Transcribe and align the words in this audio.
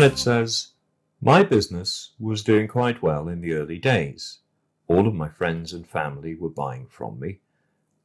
It 0.00 0.16
says, 0.16 0.74
My 1.20 1.42
business 1.42 2.12
was 2.20 2.44
doing 2.44 2.68
quite 2.68 3.02
well 3.02 3.26
in 3.26 3.40
the 3.40 3.54
early 3.54 3.78
days. 3.78 4.38
All 4.86 5.08
of 5.08 5.14
my 5.14 5.28
friends 5.28 5.72
and 5.72 5.84
family 5.84 6.36
were 6.36 6.50
buying 6.50 6.86
from 6.86 7.18
me, 7.18 7.40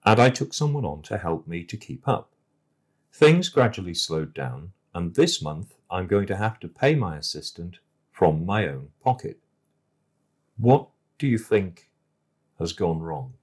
and 0.03 0.19
I 0.19 0.31
took 0.31 0.55
someone 0.55 0.85
on 0.85 1.03
to 1.03 1.19
help 1.19 1.47
me 1.47 1.63
to 1.65 1.77
keep 1.77 2.07
up. 2.07 2.31
Things 3.11 3.47
gradually 3.47 3.93
slowed 3.93 4.33
down, 4.33 4.71
and 4.95 5.13
this 5.13 5.39
month 5.39 5.75
I'm 5.91 6.07
going 6.07 6.25
to 6.27 6.35
have 6.37 6.59
to 6.61 6.67
pay 6.67 6.95
my 6.95 7.15
assistant 7.15 7.77
from 8.11 8.43
my 8.43 8.67
own 8.67 8.89
pocket. 9.03 9.37
What 10.57 10.87
do 11.19 11.27
you 11.27 11.37
think 11.37 11.91
has 12.57 12.73
gone 12.73 13.01
wrong? 13.03 13.33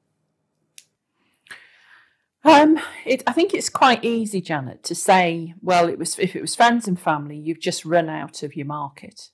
Um, 2.42 2.80
it, 3.04 3.22
I 3.26 3.32
think 3.32 3.52
it's 3.52 3.68
quite 3.68 4.04
easy, 4.04 4.40
Janet, 4.40 4.82
to 4.84 4.94
say, 4.94 5.54
well, 5.60 5.88
it 5.88 5.98
was 5.98 6.18
if 6.18 6.34
it 6.34 6.40
was 6.40 6.54
friends 6.54 6.88
and 6.88 6.98
family, 6.98 7.36
you've 7.36 7.60
just 7.60 7.84
run 7.84 8.08
out 8.08 8.42
of 8.42 8.56
your 8.56 8.66
market. 8.66 9.30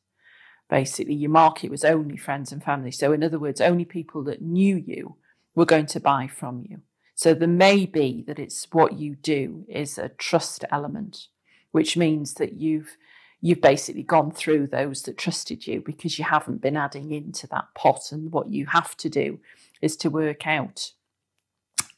Basically, 0.68 1.14
your 1.14 1.30
market 1.30 1.70
was 1.70 1.84
only 1.84 2.16
friends 2.16 2.50
and 2.50 2.62
family. 2.62 2.90
So, 2.90 3.12
in 3.12 3.22
other 3.22 3.38
words, 3.38 3.60
only 3.60 3.84
people 3.84 4.24
that 4.24 4.42
knew 4.42 4.76
you 4.76 5.16
were 5.54 5.64
going 5.64 5.86
to 5.86 6.00
buy 6.00 6.26
from 6.26 6.64
you. 6.68 6.80
So, 7.14 7.32
there 7.32 7.46
may 7.46 7.86
be 7.86 8.24
that 8.26 8.40
it's 8.40 8.66
what 8.72 8.94
you 8.94 9.14
do 9.14 9.64
is 9.68 9.98
a 9.98 10.08
trust 10.08 10.64
element, 10.72 11.28
which 11.70 11.96
means 11.96 12.34
that 12.34 12.54
you've 12.54 12.96
you've 13.40 13.60
basically 13.60 14.02
gone 14.02 14.32
through 14.32 14.66
those 14.66 15.02
that 15.02 15.16
trusted 15.16 15.66
you 15.66 15.80
because 15.80 16.18
you 16.18 16.24
haven't 16.24 16.60
been 16.60 16.76
adding 16.76 17.12
into 17.12 17.46
that 17.46 17.66
pot. 17.76 18.10
And 18.10 18.32
what 18.32 18.48
you 18.48 18.66
have 18.66 18.96
to 18.96 19.08
do 19.08 19.38
is 19.80 19.96
to 19.98 20.10
work 20.10 20.48
out 20.48 20.90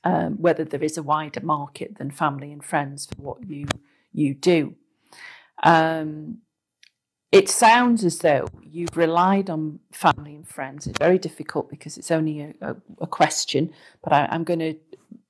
um, 0.05 0.41
whether 0.41 0.65
there 0.65 0.83
is 0.83 0.97
a 0.97 1.03
wider 1.03 1.41
market 1.41 1.99
than 1.99 2.11
family 2.11 2.53
and 2.53 2.65
friends 2.65 3.07
for 3.07 3.23
what 3.23 3.49
you 3.49 3.67
you 4.13 4.35
do. 4.35 4.75
Um, 5.63 6.39
it 7.31 7.49
sounds 7.49 8.05
as 8.05 8.19
though 8.21 8.47
you've 8.63 8.97
relied 8.97 9.51
on 9.51 9.81
family 9.93 10.35
and 10.35 10.49
friends. 10.49 10.87
It's 10.87 10.99
very 10.99 11.19
difficult 11.19 11.69
because 11.69 11.99
it's 11.99 12.11
only 12.11 12.41
a, 12.41 12.55
a, 12.61 12.77
a 13.03 13.07
question, 13.07 13.71
but 14.03 14.13
I, 14.13 14.27
I'm 14.31 14.45
going 14.45 14.61
to 14.61 14.75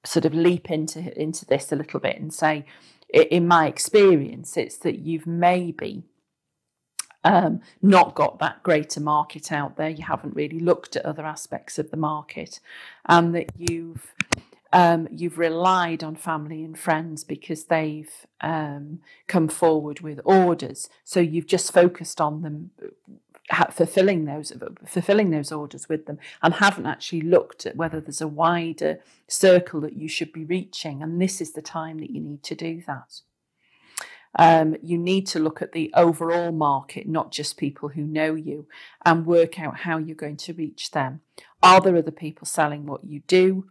sort 0.05 0.25
of 0.25 0.33
leap 0.34 0.70
into 0.70 1.00
into 1.20 1.44
this 1.44 1.72
a 1.72 1.77
little 1.77 2.00
bit 2.00 2.19
and 2.20 2.32
say, 2.32 2.64
in 3.12 3.48
my 3.48 3.66
experience, 3.66 4.56
it's 4.56 4.78
that 4.78 5.00
you've 5.00 5.27
maybe 5.27 6.05
um, 7.25 7.60
not 7.82 8.14
got 8.14 8.38
that 8.38 8.62
greater 8.62 9.00
market 9.00 9.50
out 9.50 9.77
there. 9.77 9.88
You 9.88 10.05
haven't 10.05 10.36
really 10.36 10.60
looked 10.60 10.94
at 10.94 11.05
other 11.05 11.27
aspects 11.27 11.78
of 11.78 11.91
the 11.91 11.97
market, 11.97 12.60
and 13.06 13.34
that 13.34 13.50
you've 13.56 14.14
um, 14.72 15.08
you've 15.11 15.38
relied 15.38 16.05
on 16.05 16.14
family 16.14 16.62
and 16.62 16.78
friends 16.78 17.24
because 17.24 17.64
they've 17.64 18.27
um, 18.41 19.00
come 19.27 19.48
forward 19.48 20.00
with 20.00 20.20
orders. 20.25 20.88
So 21.05 21.20
you've 21.20 21.47
just 21.47 21.72
focused 21.72 22.20
on 22.20 22.42
them 22.42 22.70
fulfilling 23.70 24.27
those 24.27 24.52
fulfilling 24.84 25.30
those 25.30 25.50
orders 25.50 25.88
with 25.88 26.05
them 26.05 26.19
and 26.42 26.55
haven't 26.55 26.84
actually 26.84 27.22
looked 27.22 27.64
at 27.64 27.77
whether 27.77 27.98
there's 27.98 28.20
a 28.20 28.28
wider 28.28 29.00
circle 29.27 29.80
that 29.80 29.97
you 29.97 30.06
should 30.06 30.33
be 30.34 30.44
reaching 30.44 31.03
and 31.03 31.19
this 31.20 31.41
is 31.41 31.53
the 31.53 31.62
time 31.62 31.98
that 31.98 32.10
you 32.10 32.20
need 32.20 32.42
to 32.42 32.55
do 32.55 32.82
that. 32.86 33.20
Um, 34.38 34.77
you 34.82 34.98
need 34.98 35.27
to 35.28 35.38
look 35.38 35.62
at 35.62 35.72
the 35.72 35.91
overall 35.94 36.53
market 36.53 37.08
not 37.08 37.32
just 37.32 37.56
people 37.56 37.88
who 37.88 38.03
know 38.03 38.34
you 38.34 38.66
and 39.06 39.25
work 39.25 39.58
out 39.58 39.78
how 39.78 39.97
you're 39.97 40.14
going 40.14 40.36
to 40.36 40.53
reach 40.53 40.91
them. 40.91 41.22
Are 41.62 41.80
there 41.80 41.97
other 41.97 42.10
people 42.10 42.44
selling 42.44 42.84
what 42.84 43.05
you 43.05 43.22
do 43.27 43.70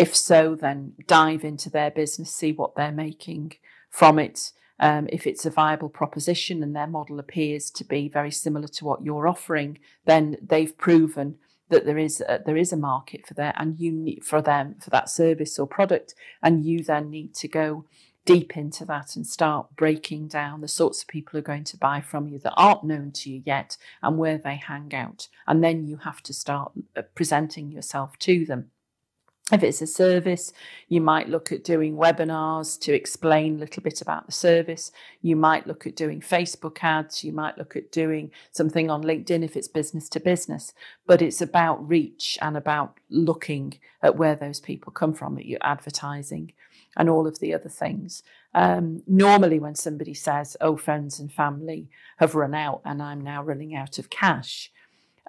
if 0.00 0.16
so, 0.16 0.54
then 0.54 0.94
dive 1.06 1.44
into 1.44 1.68
their 1.70 1.90
business, 1.90 2.34
see 2.34 2.52
what 2.52 2.74
they're 2.74 2.92
making 2.92 3.52
from 3.88 4.18
it. 4.18 4.52
Um, 4.78 5.08
if 5.12 5.26
it's 5.26 5.44
a 5.44 5.50
viable 5.50 5.90
proposition 5.90 6.62
and 6.62 6.74
their 6.74 6.86
model 6.86 7.18
appears 7.18 7.70
to 7.72 7.84
be 7.84 8.08
very 8.08 8.30
similar 8.30 8.68
to 8.68 8.84
what 8.86 9.04
you're 9.04 9.28
offering, 9.28 9.78
then 10.06 10.38
they've 10.40 10.76
proven 10.76 11.36
that 11.68 11.84
there 11.84 11.98
is 11.98 12.22
a, 12.22 12.40
there 12.46 12.56
is 12.56 12.72
a 12.72 12.76
market 12.76 13.26
for 13.26 13.34
that, 13.34 13.54
and 13.58 13.78
you 13.78 13.92
need 13.92 14.24
for 14.24 14.40
them 14.42 14.76
for 14.82 14.90
that 14.90 15.10
service 15.10 15.58
or 15.58 15.66
product, 15.66 16.14
and 16.42 16.64
you 16.64 16.82
then 16.82 17.10
need 17.10 17.34
to 17.34 17.48
go 17.48 17.84
deep 18.24 18.56
into 18.56 18.84
that 18.84 19.16
and 19.16 19.26
start 19.26 19.76
breaking 19.76 20.28
down 20.28 20.60
the 20.60 20.68
sorts 20.68 21.02
of 21.02 21.08
people 21.08 21.32
who 21.32 21.38
are 21.38 21.52
going 21.52 21.64
to 21.64 21.76
buy 21.76 22.00
from 22.00 22.26
you 22.28 22.38
that 22.38 22.54
aren't 22.56 22.84
known 22.84 23.10
to 23.10 23.30
you 23.30 23.42
yet 23.46 23.76
and 24.02 24.18
where 24.18 24.38
they 24.38 24.56
hang 24.56 24.94
out, 24.94 25.28
and 25.46 25.62
then 25.62 25.84
you 25.84 25.98
have 25.98 26.22
to 26.22 26.32
start 26.32 26.72
uh, 26.96 27.02
presenting 27.14 27.70
yourself 27.70 28.18
to 28.18 28.46
them. 28.46 28.70
If 29.52 29.64
it's 29.64 29.82
a 29.82 29.86
service, 29.86 30.52
you 30.88 31.00
might 31.00 31.28
look 31.28 31.50
at 31.50 31.64
doing 31.64 31.96
webinars 31.96 32.78
to 32.80 32.92
explain 32.92 33.56
a 33.56 33.58
little 33.60 33.82
bit 33.82 34.00
about 34.00 34.26
the 34.26 34.32
service. 34.32 34.92
You 35.22 35.34
might 35.34 35.66
look 35.66 35.86
at 35.86 35.96
doing 35.96 36.20
Facebook 36.20 36.78
ads. 36.82 37.24
You 37.24 37.32
might 37.32 37.58
look 37.58 37.74
at 37.74 37.90
doing 37.90 38.30
something 38.52 38.90
on 38.90 39.02
LinkedIn 39.02 39.42
if 39.42 39.56
it's 39.56 39.66
business 39.66 40.08
to 40.10 40.20
business. 40.20 40.72
But 41.06 41.20
it's 41.20 41.40
about 41.40 41.88
reach 41.88 42.38
and 42.40 42.56
about 42.56 42.98
looking 43.08 43.78
at 44.02 44.16
where 44.16 44.36
those 44.36 44.60
people 44.60 44.92
come 44.92 45.14
from, 45.14 45.36
at 45.36 45.46
your 45.46 45.60
advertising 45.62 46.52
and 46.96 47.08
all 47.08 47.26
of 47.26 47.40
the 47.40 47.52
other 47.52 47.68
things. 47.68 48.22
Um, 48.54 49.02
normally, 49.06 49.58
when 49.58 49.74
somebody 49.74 50.14
says, 50.14 50.56
Oh, 50.60 50.76
friends 50.76 51.18
and 51.18 51.32
family 51.32 51.88
have 52.18 52.34
run 52.34 52.54
out 52.54 52.82
and 52.84 53.02
I'm 53.02 53.20
now 53.20 53.42
running 53.42 53.74
out 53.74 53.98
of 53.98 54.10
cash, 54.10 54.70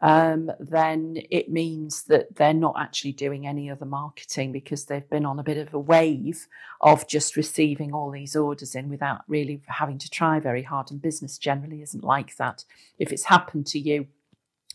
um, 0.01 0.51
then 0.59 1.17
it 1.29 1.51
means 1.51 2.03
that 2.03 2.35
they're 2.35 2.53
not 2.53 2.75
actually 2.78 3.12
doing 3.12 3.45
any 3.45 3.69
other 3.69 3.85
marketing 3.85 4.51
because 4.51 4.85
they've 4.85 5.09
been 5.09 5.25
on 5.25 5.38
a 5.38 5.44
bit 5.44 5.57
of 5.57 5.73
a 5.73 5.79
wave 5.79 6.47
of 6.81 7.07
just 7.07 7.35
receiving 7.35 7.94
all 7.94 8.09
these 8.09 8.35
orders 8.35 8.73
in 8.73 8.90
without 8.90 9.22
really 9.28 9.61
having 9.67 10.00
to 10.00 10.09
try 10.09 10.40
very 10.40 10.63
hard. 10.63 10.90
And 10.90 11.01
business 11.01 11.38
generally 11.38 11.84
isn't 11.84 12.03
like 12.03 12.35
that. 12.38 12.66
If 12.97 13.11
it's 13.11 13.25
happened 13.25 13.67
to 13.67 13.79
you, 13.79 14.07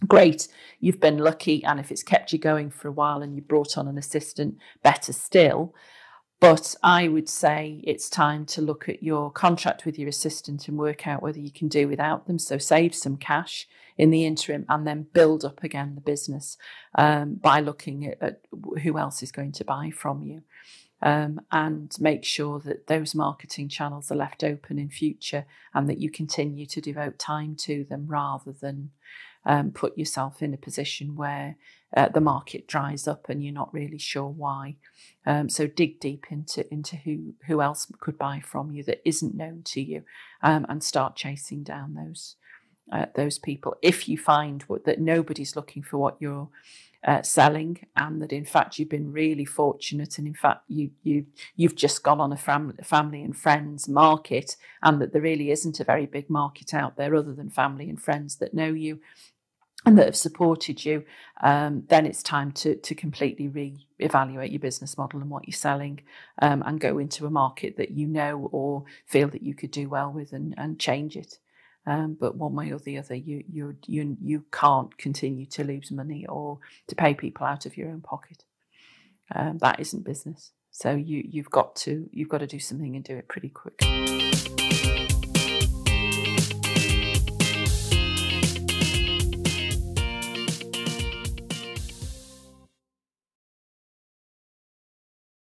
great, 0.06 0.47
you've 0.78 1.00
been 1.00 1.19
lucky. 1.19 1.65
And 1.65 1.81
if 1.81 1.91
it's 1.91 2.04
kept 2.04 2.32
you 2.32 2.38
going 2.38 2.70
for 2.70 2.86
a 2.86 2.92
while 2.92 3.20
and 3.20 3.34
you 3.34 3.42
brought 3.42 3.76
on 3.76 3.88
an 3.88 3.98
assistant, 3.98 4.59
better 4.84 5.12
still. 5.12 5.75
But 6.38 6.74
I 6.82 7.08
would 7.08 7.28
say 7.28 7.80
it's 7.84 8.10
time 8.10 8.44
to 8.47 8.60
look 8.60 8.88
at 8.88 9.02
your 9.02 9.30
contract 9.30 9.86
with 9.86 9.98
your 9.98 10.08
assistant 10.08 10.69
and 10.69 10.76
work 10.76 11.06
out 11.06 11.22
whether 11.22 11.41
you 11.41 11.50
can 11.50 11.69
do 11.69 11.88
without 11.88 12.26
them. 12.26 12.38
So 12.38 12.58
save 12.58 12.94
some 12.94 13.16
cash 13.16 13.66
in 13.97 14.10
the 14.10 14.26
interim 14.26 14.66
and 14.69 14.86
then 14.86 15.06
build 15.14 15.44
up 15.47 15.64
again 15.64 15.94
the 15.94 16.02
business 16.02 16.58
um, 16.94 17.36
by 17.36 17.60
looking 17.60 18.06
at, 18.06 18.19
at, 18.20 18.41
who 18.82 18.98
else 18.98 19.22
is 19.22 19.32
going 19.32 19.52
to 19.52 19.64
buy 19.64 19.91
from 19.91 20.22
you. 20.22 20.42
Um, 21.02 21.42
and 21.52 21.94
make 22.00 22.24
sure 22.24 22.58
that 22.60 22.86
those 22.86 23.14
marketing 23.14 23.68
channels 23.68 24.10
are 24.10 24.16
left 24.16 24.42
open 24.42 24.78
in 24.78 24.88
future 24.88 25.44
and 25.74 25.91
that 25.91 25.98
you 25.98 26.10
continue 26.10 26.64
to 26.66 26.80
devote 26.80 27.18
time 27.18 27.54
to 27.60 27.84
them 27.84 28.06
rather 28.08 28.53
than 28.53 28.92
um, 29.47 29.71
put 29.71 29.97
yourself 29.97 30.43
in 30.43 30.53
a 30.53 30.59
position 30.59 31.15
where 31.15 31.57
uh, 31.97 32.09
the 32.09 32.21
market 32.21 32.67
dries 32.67 33.07
up 33.07 33.29
and 33.29 33.43
you're 33.43 33.55
not 33.55 33.73
really 33.73 33.99
sure 33.99 34.29
why. 34.29 34.77
Um, 35.25 35.49
so 35.49 35.67
dig 35.67 36.01
deep 36.01 36.27
into 36.31 36.71
into 36.73 36.97
who 36.97 37.34
who 37.47 37.62
else 37.62 37.87
could 38.01 38.19
buy 38.19 38.41
from 38.45 38.73
you 38.73 38.83
that 38.84 39.01
isn't 39.05 39.37
known 39.37 39.62
to 39.67 39.81
you, 39.81 40.03
um, 40.43 40.67
and 40.69 40.83
start 40.83 41.17
chasing 41.17 41.62
down 41.62 41.95
those 41.95 42.37
uh, 42.93 43.07
those 43.15 43.39
people. 43.39 43.77
If 43.83 44.09
you 44.09 44.19
find 44.19 44.62
what, 44.65 44.84
that 44.84 45.01
nobody's 45.01 45.57
looking 45.57 45.83
for 45.83 45.99
what 45.99 46.17
you're 46.21 46.49
uh, 47.07 47.23
selling, 47.23 47.87
and 47.97 48.21
that 48.23 48.33
in 48.33 48.45
fact 48.45 48.78
you've 48.78 48.89
been 48.89 49.13
really 49.13 49.45
fortunate, 49.45 50.19
and 50.19 50.27
in 50.27 50.34
fact 50.34 50.65
you 50.69 50.91
you 51.05 51.27
you've 51.55 51.77
just 51.77 52.03
gone 52.03 52.21
on 52.21 52.33
a 52.33 52.37
fam- 52.37 52.77
family 52.83 53.23
and 53.23 53.37
friends 53.37 53.89
market, 53.89 54.57
and 54.83 55.01
that 55.01 55.13
there 55.13 55.23
really 55.23 55.51
isn't 55.53 55.81
a 55.81 55.84
very 55.84 56.07
big 56.07 56.28
market 56.28 56.75
out 56.75 56.97
there 56.97 57.15
other 57.15 57.33
than 57.33 57.51
family 57.51 57.89
and 57.89 58.03
friends 58.03 58.37
that 58.37 58.55
know 58.55 58.73
you. 58.73 59.01
And 59.86 59.97
that 59.98 60.06
have 60.06 60.16
supported 60.16 60.84
you, 60.84 61.04
um, 61.42 61.84
then 61.88 62.06
it's 62.06 62.20
time 62.20 62.50
to 62.52 62.74
to 62.74 62.94
completely 62.94 63.47
re-evaluate 63.47 64.50
your 64.50 64.59
business 64.59 64.98
model 64.98 65.21
and 65.21 65.30
what 65.30 65.47
you're 65.47 65.54
selling, 65.54 66.00
um, 66.42 66.65
and 66.66 66.80
go 66.80 66.98
into 66.98 67.24
a 67.24 67.30
market 67.30 67.77
that 67.77 67.92
you 67.92 68.09
know 68.09 68.48
or 68.50 68.84
feel 69.06 69.28
that 69.28 69.44
you 69.44 69.54
could 69.54 69.71
do 69.71 69.88
well 69.88 70.10
with, 70.10 70.33
and, 70.33 70.54
and 70.59 70.80
change 70.80 71.16
it. 71.16 71.38
Um, 71.86 72.16
but 72.18 72.36
one 72.36 72.56
way 72.56 72.72
or 72.72 72.80
the 72.80 72.98
other, 72.98 73.15
you 73.15 73.44
you 73.48 73.77
you 73.86 74.16
you 74.21 74.44
can't 74.50 74.98
continue 74.98 75.47
to 75.47 75.62
lose 75.62 75.92
money 75.92 76.27
or 76.27 76.59
to 76.89 76.97
pay 76.97 77.15
people 77.15 77.47
out 77.47 77.65
of 77.65 77.77
your 77.77 77.89
own 77.89 78.00
pocket. 78.00 78.44
Um, 79.32 79.59
that 79.59 79.78
isn't 79.78 80.04
business. 80.04 80.50
So 80.72 80.91
you 80.91 81.22
you've 81.30 81.50
got 81.50 81.77
to 81.77 82.09
you've 82.12 82.28
got 82.28 82.39
to 82.39 82.47
do 82.48 82.59
something 82.59 82.97
and 82.97 83.04
do 83.04 83.16
it 83.16 83.28
pretty 83.28 83.50
quick. 83.50 83.80